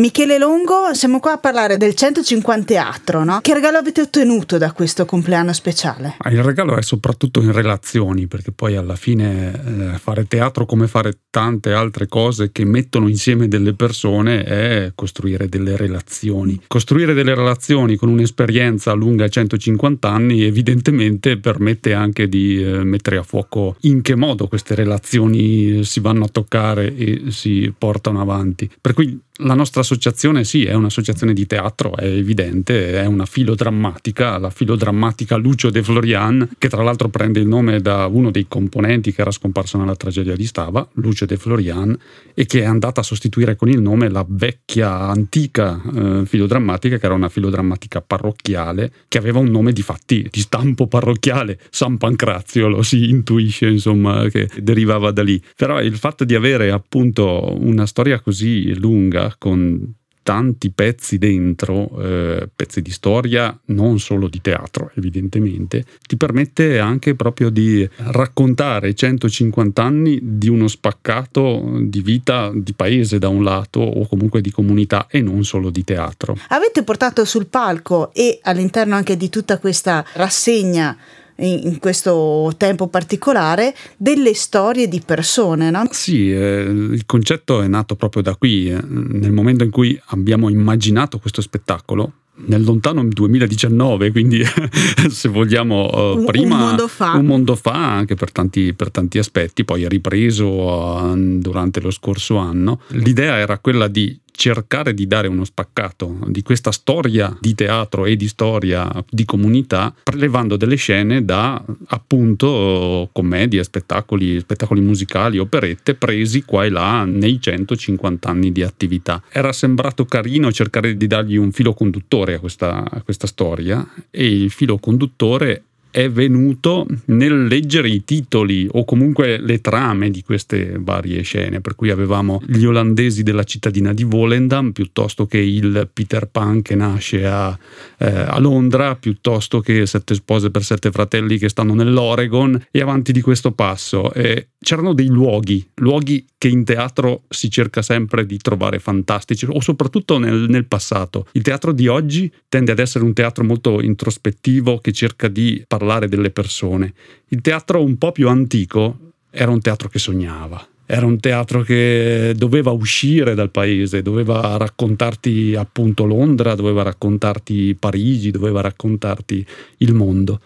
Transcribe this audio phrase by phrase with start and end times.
[0.00, 3.40] Michele Longo, siamo qua a parlare del 150 Teatro, no?
[3.42, 6.14] Che regalo avete ottenuto da questo compleanno speciale?
[6.16, 10.86] Ah, il regalo è soprattutto in relazioni, perché poi alla fine eh, fare teatro come
[10.86, 16.58] fare tante altre cose che mettono insieme delle persone è costruire delle relazioni.
[16.66, 23.22] Costruire delle relazioni con un'esperienza lunga 150 anni evidentemente permette anche di eh, mettere a
[23.22, 28.70] fuoco in che modo queste relazioni si vanno a toccare e si portano avanti.
[28.80, 34.38] Per cui la nostra associazione sì, è un'associazione di teatro, è evidente, è una filodrammatica,
[34.38, 39.12] la filodrammatica Lucio de Florian, che tra l'altro prende il nome da uno dei componenti
[39.12, 41.96] che era scomparso nella tragedia di Stava, Lucio de Florian,
[42.34, 47.06] e che è andata a sostituire con il nome la vecchia, antica eh, filodrammatica, che
[47.06, 52.68] era una filodrammatica parrocchiale, che aveva un nome di fatti di stampo parrocchiale, San Pancrazio,
[52.68, 55.42] lo si intuisce insomma che derivava da lì.
[55.56, 62.48] Però il fatto di avere appunto una storia così lunga, con tanti pezzi dentro, eh,
[62.54, 69.82] pezzi di storia, non solo di teatro evidentemente, ti permette anche proprio di raccontare 150
[69.82, 75.06] anni di uno spaccato di vita di paese da un lato o comunque di comunità
[75.08, 76.36] e non solo di teatro.
[76.48, 80.96] Avete portato sul palco e all'interno anche di tutta questa rassegna
[81.40, 85.70] in, questo tempo particolare delle storie di persone.
[85.70, 85.86] No?
[85.90, 90.48] Sì, eh, il concetto è nato proprio da qui, eh, nel momento in cui abbiamo
[90.48, 92.12] immaginato questo spettacolo
[92.46, 94.42] nel lontano 2019, quindi
[95.10, 97.12] se vogliamo uh, prima un mondo, fa.
[97.16, 101.90] un mondo fa anche per tanti, per tanti aspetti, poi è ripreso uh, durante lo
[101.90, 102.80] scorso anno.
[102.88, 108.16] L'idea era quella di cercare di dare uno spaccato di questa storia di teatro e
[108.16, 116.42] di storia di comunità, prelevando delle scene da appunto commedie, spettacoli, spettacoli musicali, operette presi
[116.42, 119.22] qua e là nei 150 anni di attività.
[119.30, 124.24] Era sembrato carino cercare di dargli un filo conduttore a questa, a questa storia e
[124.24, 130.76] il filo conduttore è venuto nel leggere i titoli o comunque le trame di queste
[130.78, 136.26] varie scene, per cui avevamo gli olandesi della cittadina di Volendam piuttosto che il Peter
[136.26, 137.56] Pan che nasce a,
[137.98, 143.12] eh, a Londra, piuttosto che Sette spose per sette fratelli che stanno nell'Oregon e avanti
[143.12, 144.12] di questo passo.
[144.12, 149.60] Eh, c'erano dei luoghi, luoghi che in teatro si cerca sempre di trovare fantastici, o
[149.60, 151.26] soprattutto nel, nel, passato.
[151.32, 155.79] Il teatro di oggi tende ad essere un teatro molto introspettivo che cerca di parlare
[156.08, 156.92] delle persone.
[157.28, 160.66] Il teatro un po' più antico era un teatro che sognava.
[160.86, 168.32] Era un teatro che doveva uscire dal paese, doveva raccontarti appunto Londra, doveva raccontarti Parigi,
[168.32, 169.46] doveva raccontarti
[169.78, 170.40] il mondo.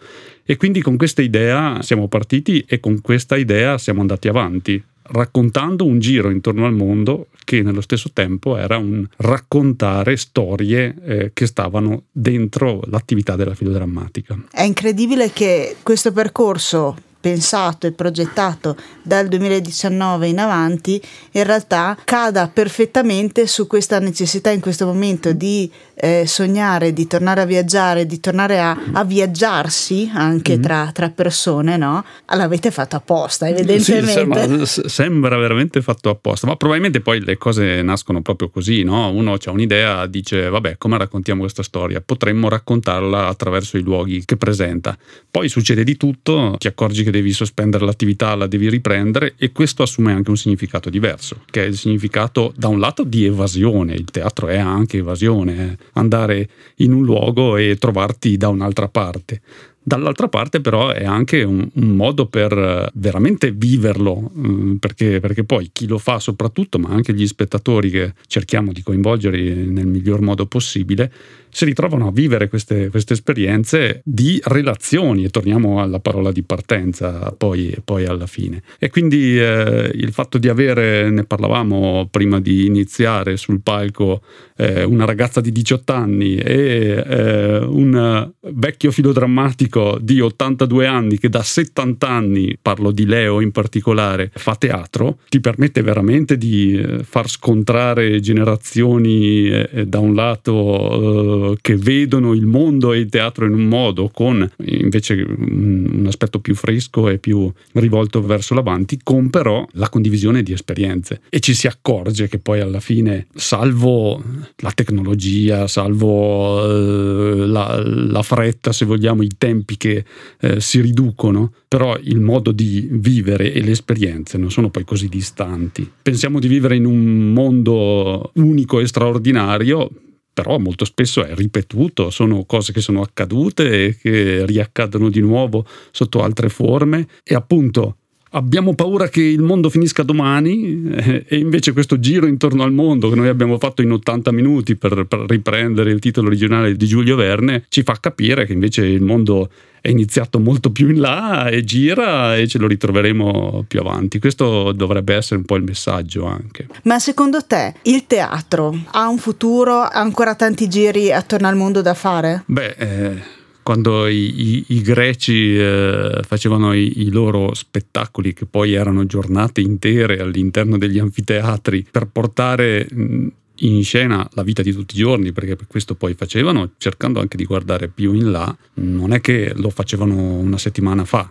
[0.44, 5.84] E quindi con questa idea siamo partiti e con questa idea siamo andati avanti raccontando
[5.84, 11.47] un giro intorno al mondo che nello stesso tempo era un raccontare storie eh, che
[11.47, 14.37] stavano dentro l'attività della filodrammatica.
[14.50, 21.00] È incredibile che questo percorso pensato e progettato dal 2019 in avanti
[21.31, 27.41] in realtà cada perfettamente su questa necessità in questo momento di eh, sognare, di tornare
[27.43, 30.62] a viaggiare, di tornare a, a viaggiarsi anche mm-hmm.
[30.62, 32.05] tra, tra, persone, no?
[32.34, 34.06] L'avete fatto apposta, evidentemente.
[34.06, 39.10] Sì, sembra, sembra, veramente fatto apposta, ma probabilmente poi le cose nascono proprio così, no?
[39.10, 42.00] Uno ha un'idea, dice, vabbè, come raccontiamo questa storia?
[42.00, 44.97] Potremmo raccontarla attraverso i luoghi che presenta.
[45.31, 49.82] Poi succede di tutto, ti accorgi che devi sospendere l'attività, la devi riprendere e questo
[49.82, 54.11] assume anche un significato diverso, che è il significato da un lato di evasione, il
[54.11, 55.84] teatro è anche evasione, eh?
[55.93, 59.41] Andare in un luogo e trovarti da un'altra parte.
[59.87, 65.45] Dall'altra parte però è anche un, un modo per eh, veramente viverlo, mm, perché, perché,
[65.45, 70.23] poi chi lo fa soprattutto, ma anche gli spettatori che cerchiamo di coinvolgere nel miglior
[70.23, 71.12] modo possibile,
[71.50, 77.32] si ritrovano a vivere queste, queste esperienze di relazioni e torniamo alla parola di partenza
[77.37, 78.62] poi, poi alla fine.
[78.79, 84.23] E quindi eh, il fatto di avere, ne parlavamo prima di iniziare sul palco,
[84.56, 91.29] eh, una ragazza di 18 anni e eh, un vecchio filodrammatico di 82 anni che
[91.29, 97.03] da 70 anni, parlo di Leo in particolare, fa teatro, ti permette veramente di eh,
[97.03, 103.55] far scontrare generazioni eh, da un lato che vedono il mondo e il teatro in
[103.55, 109.67] un modo, con invece un aspetto più fresco e più rivolto verso l'avanti, con però
[109.73, 111.20] la condivisione di esperienze.
[111.29, 114.23] E ci si accorge che poi alla fine, salvo
[114.59, 120.05] la tecnologia, salvo eh, la, la fretta, se vogliamo, i tempi che
[120.40, 125.08] eh, si riducono, però il modo di vivere e le esperienze non sono poi così
[125.08, 125.90] distanti.
[126.02, 129.90] Pensiamo di vivere in un mondo unico e straordinario,
[130.32, 135.64] però molto spesso è ripetuto, sono cose che sono accadute e che riaccadono di nuovo
[135.93, 137.99] sotto altre forme e appunto
[138.34, 143.08] abbiamo paura che il mondo finisca domani eh, e invece questo giro intorno al mondo
[143.08, 147.16] che noi abbiamo fatto in 80 minuti per, per, riprendere il titolo originale di Giulio
[147.16, 149.48] Verne ci fa capire che invece il mondo
[149.81, 154.19] è iniziato molto più in là e gira e ce lo ritroveremo più avanti.
[154.19, 156.69] Questo dovrebbe essere un po' il messaggio anche.
[156.84, 161.82] Ma secondo te il teatro ha un futuro, ha ancora tanti giri attorno al mondo
[161.82, 162.44] da fare?
[162.46, 162.75] Beh...
[162.78, 163.33] Eh
[163.64, 169.61] quando i, i, i greci eh, facevano i, i, loro spettacoli, che poi erano giornate
[169.61, 173.26] intere all'interno degli anfiteatri, per portare mh,
[173.59, 177.37] in scena la vita di tutti i giorni, perché per questo poi facevano, cercando anche
[177.37, 181.29] di guardare più in là, non è che lo facevano una settimana fa.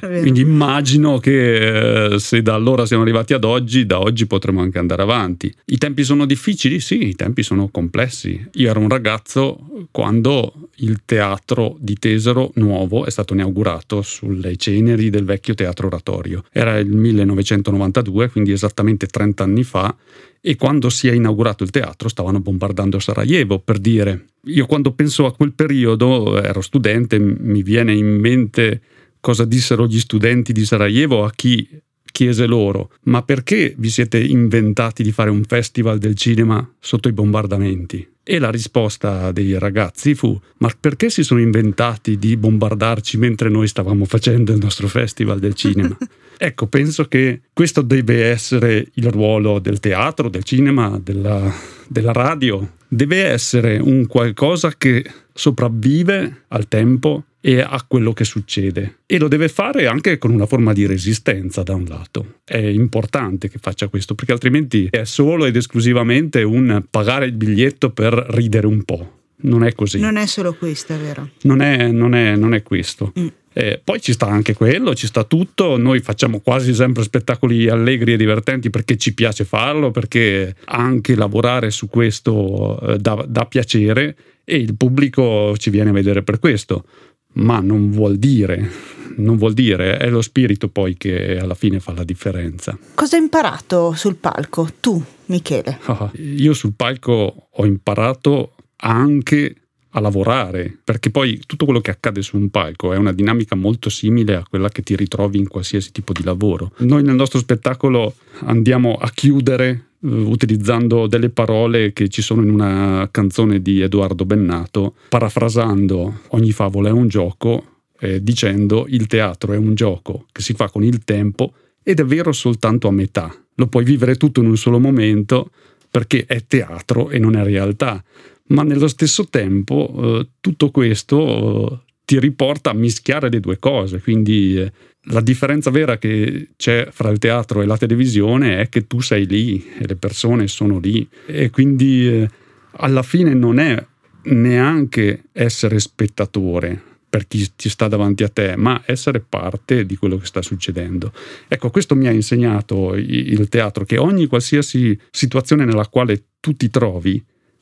[0.00, 0.20] Eh.
[0.20, 4.78] Quindi immagino che eh, se da allora siamo arrivati ad oggi, da oggi potremo anche
[4.78, 5.52] andare avanti.
[5.66, 6.80] I tempi sono difficili?
[6.80, 8.48] Sì, i tempi sono complessi.
[8.54, 15.10] Io ero un ragazzo quando il teatro di Tesero nuovo è stato inaugurato sulle ceneri
[15.10, 16.44] del vecchio teatro oratorio.
[16.52, 19.94] Era il 1992, quindi esattamente 30 anni fa
[20.40, 24.26] e quando si è inaugurato il teatro stavano bombardando Sarajevo, per dire.
[24.44, 28.80] Io quando penso a quel periodo, ero studente, mi viene in mente
[29.20, 31.68] cosa dissero gli studenti di Sarajevo a chi
[32.10, 37.12] chiese loro, ma perché vi siete inventati di fare un festival del cinema sotto i
[37.12, 38.09] bombardamenti?
[38.22, 43.66] E la risposta dei ragazzi fu, ma perché si sono inventati di bombardarci mentre noi
[43.66, 45.96] stavamo facendo il nostro festival del cinema?
[46.36, 51.52] ecco, penso che questo deve essere il ruolo del teatro, del cinema, della,
[51.88, 52.74] della radio.
[52.86, 58.98] Deve essere un qualcosa che sopravvive al tempo e a quello che succede.
[59.06, 62.40] E lo deve fare anche con una forma di resistenza da un lato.
[62.44, 67.90] È importante che faccia questo, perché altrimenti è solo ed esclusivamente un pagare il biglietto
[67.90, 69.18] per ridere un po'.
[69.42, 69.98] Non è così.
[69.98, 71.30] Non è solo questo, è vero.
[71.42, 73.12] Non è, non è, non è questo.
[73.18, 73.26] Mm.
[73.52, 78.12] Eh, poi ci sta anche quello, ci sta tutto, noi facciamo quasi sempre spettacoli allegri
[78.12, 84.14] e divertenti perché ci piace farlo, perché anche lavorare su questo eh, dà, dà piacere
[84.44, 86.84] e il pubblico ci viene a vedere per questo
[87.32, 88.70] ma non vuol dire,
[89.16, 92.78] non vuol dire, è lo spirito poi che alla fine fa la differenza.
[92.94, 95.78] Cosa hai imparato sul palco tu, Michele?
[95.86, 99.54] Oh, io sul palco ho imparato anche
[99.94, 103.90] a lavorare, perché poi tutto quello che accade su un palco è una dinamica molto
[103.90, 106.72] simile a quella che ti ritrovi in qualsiasi tipo di lavoro.
[106.78, 113.08] Noi nel nostro spettacolo andiamo a chiudere utilizzando delle parole che ci sono in una
[113.10, 117.64] canzone di Edoardo Bennato, parafrasando ogni favola è un gioco,
[118.00, 121.52] eh, dicendo il teatro è un gioco che si fa con il tempo
[121.82, 123.34] ed è vero soltanto a metà.
[123.54, 125.50] Lo puoi vivere tutto in un solo momento
[125.90, 128.02] perché è teatro e non è realtà
[128.50, 134.00] ma nello stesso tempo eh, tutto questo eh, ti riporta a mischiare le due cose,
[134.00, 134.72] quindi eh,
[135.10, 139.26] la differenza vera che c'è fra il teatro e la televisione è che tu sei
[139.26, 142.28] lì e le persone sono lì e quindi eh,
[142.72, 143.84] alla fine non è
[144.22, 150.16] neanche essere spettatore per chi ti sta davanti a te, ma essere parte di quello
[150.16, 151.12] che sta succedendo.
[151.48, 156.70] Ecco, questo mi ha insegnato il teatro, che ogni qualsiasi situazione nella quale tu ti
[156.70, 157.20] trovi,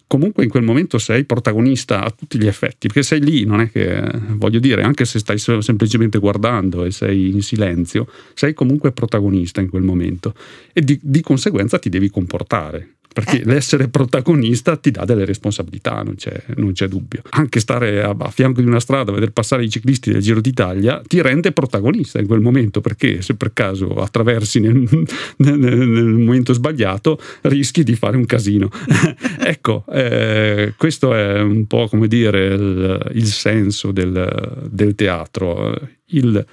[0.09, 3.71] comunque in quel momento sei protagonista a tutti gli effetti, perché sei lì, non è
[3.71, 9.61] che, voglio dire, anche se stai semplicemente guardando e sei in silenzio, sei comunque protagonista
[9.61, 10.35] in quel momento
[10.73, 13.45] e di, di conseguenza ti devi comportare perché eh.
[13.45, 17.23] l'essere protagonista ti dà delle responsabilità, non c'è, non c'è dubbio.
[17.31, 21.03] Anche stare a, a, fianco di una strada, vedere passare i ciclisti del Giro d'Italia,
[21.05, 24.77] ti rende protagonista in quel momento, perché se per caso attraversi nel,
[25.39, 28.71] nel, nel momento sbagliato, rischi di fare un casino.
[29.43, 35.77] ecco, eh, questo è un po' come dire il, il senso del, del teatro.
[36.11, 36.47] Il,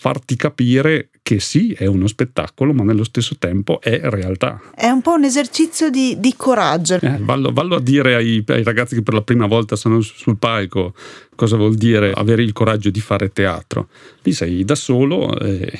[0.00, 4.60] farti capire che sì, è uno spettacolo, ma nello stesso tempo è realtà.
[4.74, 6.98] È un po' un esercizio di, di coraggio.
[7.00, 10.38] Eh, vallo, vallo, a dire ai, ai, ragazzi che per la prima volta sono sul
[10.38, 10.94] palco
[11.34, 13.88] cosa vuol dire avere il coraggio di fare teatro.
[14.22, 15.72] Lì sei da solo, eh,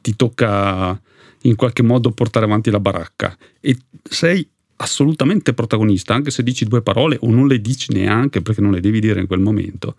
[0.00, 1.00] ti tocca
[1.42, 4.46] in qualche modo portare avanti la baracca e sei
[4.80, 8.80] assolutamente protagonista, anche se dici due parole o non le dici neanche perché non le
[8.80, 9.96] devi dire in quel momento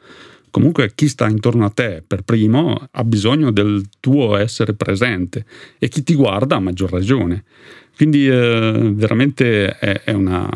[0.51, 5.45] comunque chi sta intorno a te per primo ha bisogno del tuo essere presente
[5.77, 7.43] e chi ti guarda ha maggior ragione.
[7.99, 10.49] Quindi eh, veramente è, è, una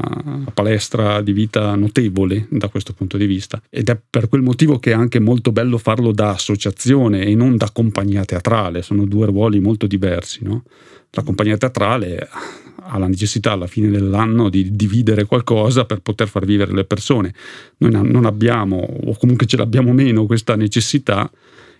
[0.53, 4.91] palestra di vita notevole da questo punto di vista ed è per quel motivo che
[4.91, 9.59] è anche molto bello farlo da associazione e non da compagnia teatrale, sono due ruoli
[9.59, 10.41] molto diversi.
[10.45, 10.63] No?
[11.09, 12.29] La compagnia teatrale
[12.77, 17.33] ha la necessità alla fine dell'anno di dividere qualcosa per poter far vivere le persone.
[17.79, 21.29] Noi non abbiamo, o comunque ce l'abbiamo meno, questa necessità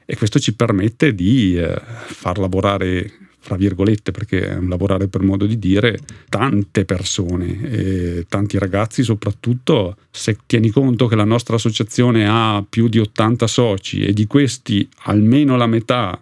[0.04, 5.22] e questo ci permette di eh, far lavorare fra virgolette, perché è un lavorare per
[5.22, 12.26] modo di dire, tante persone, tanti ragazzi soprattutto, se tieni conto che la nostra associazione
[12.26, 16.18] ha più di 80 soci e di questi almeno la metà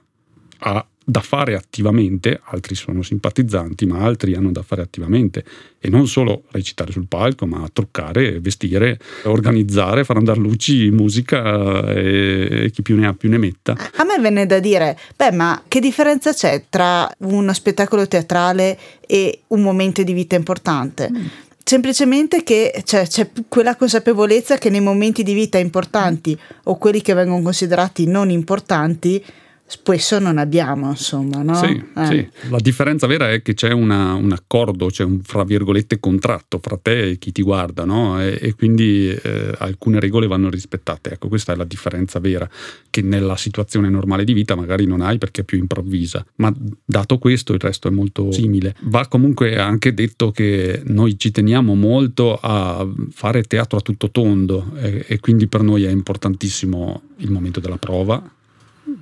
[0.63, 5.44] ha da fare attivamente, altri sono simpatizzanti, ma altri hanno da fare attivamente
[5.77, 12.72] e non solo recitare sul palco, ma truccare, vestire, organizzare, far andare luci, musica e,
[12.74, 13.75] chi più ne ha più ne metta.
[13.96, 19.41] A me venne da dire, beh, ma che differenza c'è tra uno spettacolo teatrale e
[19.48, 21.10] un momento di vita importante?
[21.12, 21.25] Mm
[21.63, 27.13] semplicemente che cioè, c'è quella consapevolezza che nei momenti di vita importanti o quelli che
[27.13, 29.24] vengono considerati non importanti
[29.71, 31.41] spesso non abbiamo, insomma.
[31.41, 31.55] No?
[31.55, 32.05] Sì, eh.
[32.05, 36.59] sì, La differenza vera è che c'è una, un accordo, c'è un fra virgolette contratto
[36.61, 38.21] fra te e chi ti guarda, no?
[38.21, 41.13] e, e, quindi eh, alcune regole vanno rispettate.
[41.13, 42.49] Ecco, questa è la differenza vera,
[42.89, 46.25] che nella situazione normale di vita magari non hai perché è più improvvisa.
[46.35, 48.75] Ma dato questo, il resto è molto simile.
[48.81, 54.73] Va comunque anche detto che noi ci teniamo molto a fare teatro a tutto tondo
[54.75, 58.21] e, e quindi per noi è importantissimo il momento della prova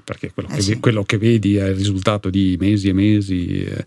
[0.04, 0.80] perché quello, eh che, sì.
[0.80, 3.86] quello, che, vedi è il risultato di mesi e mesi eh,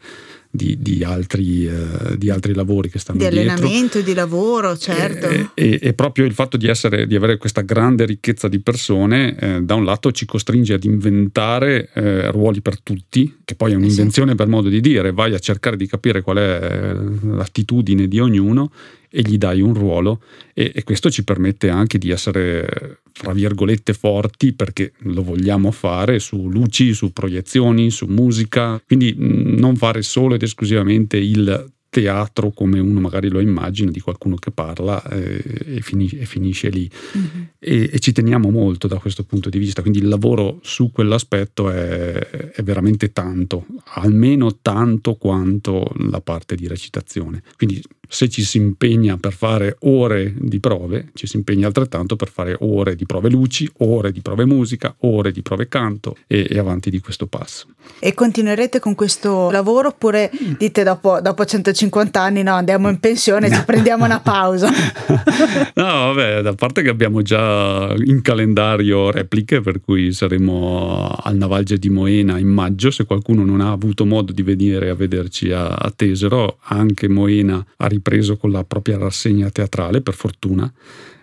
[0.50, 3.42] di, di, altri, eh, di, altri, lavori che stanno di dietro.
[3.42, 5.28] Di allenamento, di lavoro, certo.
[5.28, 9.36] E, e, e, proprio il fatto di, essere, di avere questa grande ricchezza di persone,
[9.38, 13.74] eh, da un lato ci costringe ad inventare eh, ruoli per tutti, che poi è
[13.76, 14.38] un'invenzione eh sì.
[14.38, 18.70] per modo di dire, vai a cercare di capire qual è l'attitudine di ognuno
[19.12, 20.22] e gli dai un ruolo
[20.54, 26.18] e, e, questo ci permette anche di essere, fra virgolette, forti perché lo vogliamo fare
[26.18, 32.78] su luci, su proiezioni, su musica, quindi non fare solo ed esclusivamente il teatro come
[32.78, 36.90] uno magari lo immagina di qualcuno che parla eh, e, finisce, e, finisce lì.
[37.18, 37.42] Mm-hmm.
[37.58, 39.82] e, e, ci teniamo molto da questo punto di vista.
[39.82, 43.66] Quindi il lavoro su quell'aspetto è, è, veramente tanto
[43.96, 47.42] almeno tanto quanto la parte di recitazione.
[47.58, 52.28] Quindi se ci si impegna per fare ore di prove, ci si impegna altrettanto per
[52.28, 56.58] fare ore di prove luci, ore di prove musica, ore di prove canto e, e
[56.58, 57.68] avanti di questo passo.
[57.98, 63.50] E continuerete con questo lavoro oppure dite dopo, dopo 150 anni no, andiamo in pensione,
[63.50, 64.68] ci prendiamo una pausa?
[65.74, 71.78] no, vabbè, da parte che abbiamo già in calendario repliche per cui saremo al Navalge
[71.78, 75.68] di Moena in maggio, se qualcuno non ha avuto modo di venire a vederci a,
[75.68, 80.70] a Tesero, anche Moena ha ripreso ripreso con la propria rassegna teatrale, per fortuna.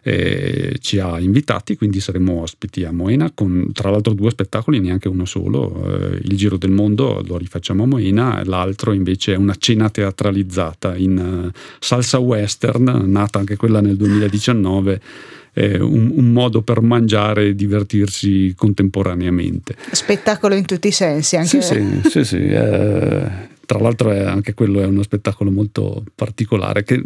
[0.01, 5.09] Eh, ci ha invitati, quindi saremo ospiti a Moena con tra l'altro due spettacoli, neanche
[5.09, 5.83] uno solo.
[5.85, 10.95] Eh, il Giro del Mondo lo rifacciamo a Moena, l'altro invece è una cena teatralizzata
[10.95, 15.01] in uh, salsa western, nata anche quella nel 2019.
[15.59, 19.75] Un, un, modo per mangiare e divertirsi contemporaneamente.
[19.91, 21.61] Spettacolo in tutti i sensi, anche.
[21.61, 26.83] Sì, sì, sì, sì eh, tra l'altro è anche quello è uno spettacolo molto particolare,
[26.83, 27.03] che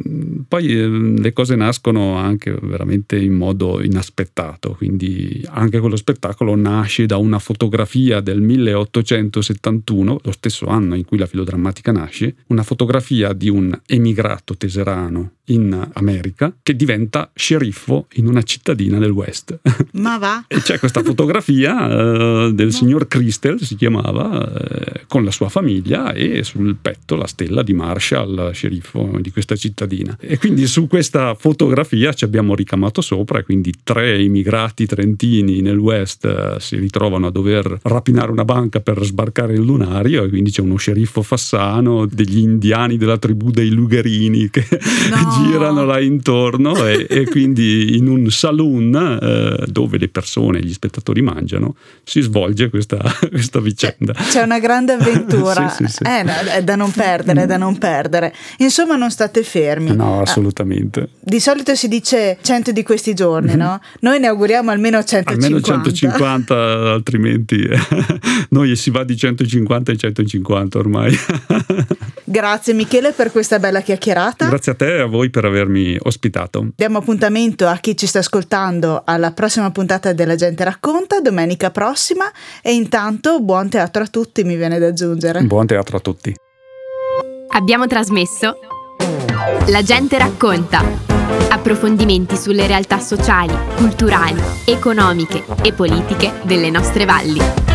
[0.47, 7.05] poi eh, le cose nascono anche veramente in modo inaspettato, quindi anche quello spettacolo nasce
[7.05, 13.33] da una fotografia del 1871, lo stesso anno in cui la filodrammatica nasce, una fotografia
[13.33, 19.59] di un emigrato teserano in America che diventa sceriffo in una cittadina del West.
[19.93, 20.45] Ma va?
[20.47, 22.71] e c'è questa fotografia uh, del Ma...
[22.71, 27.73] signor Christel, si chiamava, uh, con la sua famiglia e sul petto la stella di
[27.73, 30.15] Marshall, sceriffo di questa cittadina.
[30.19, 35.77] E quindi su questa fotografia ci abbiamo ricamato sopra e quindi tre immigrati trentini nel
[35.77, 40.51] West uh, si ritrovano a dover rapinare una banca per sbarcare il lunario e quindi
[40.51, 44.65] c'è uno sceriffo fassano, degli indiani della tribù dei Lugherini che
[45.09, 50.73] no girano là intorno e, e quindi in un saloon eh, dove le persone, gli
[50.73, 52.97] spettatori mangiano, si svolge questa,
[53.29, 54.13] questa vicenda.
[54.13, 56.03] C'è, c'è, una grande avventura, sì, sì, sì.
[56.03, 56.23] Eh,
[56.57, 58.33] è da non perdere, è da non perdere.
[58.57, 59.95] Insomma non state fermi.
[59.95, 61.01] No, assolutamente.
[61.01, 63.59] Ah, di solito si dice 100 di questi giorni, mm-hmm.
[63.59, 63.81] no?
[64.01, 65.45] Noi ne auguriamo almeno 150.
[65.45, 66.55] Almeno 150,
[66.93, 67.67] altrimenti
[68.49, 71.17] noi si va di 150 ai 150 ormai.
[72.25, 74.47] Grazie Michele per questa bella chiacchierata.
[74.47, 76.67] Grazie a te e a voi per avermi ospitato.
[76.75, 82.25] Diamo appuntamento a chi ci sta ascoltando alla prossima puntata della Gente Racconta, domenica prossima
[82.61, 85.41] e intanto buon teatro a tutti, mi viene da aggiungere.
[85.43, 86.35] Buon teatro a tutti.
[87.55, 88.57] Abbiamo trasmesso
[89.67, 90.83] La gente racconta.
[91.49, 97.72] Approfondimenti sulle realtà sociali, culturali, economiche e politiche delle nostre valli.